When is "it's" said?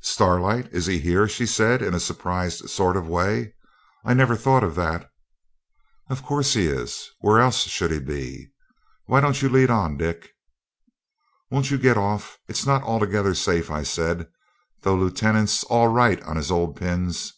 12.48-12.64